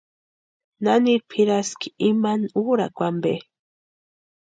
[0.83, 3.33] ¿Naniri pʼiraski imani úrakwa ampe?